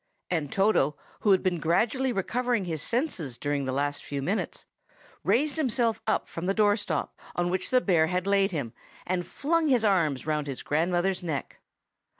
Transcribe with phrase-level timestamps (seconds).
[0.31, 4.65] And Toto, who had been gradually recovering his senses during the last few minutes,
[5.23, 8.73] raised himself from the doorstep on which the bear had laid him,
[9.05, 11.59] and flung his arms round his grandmother's neck.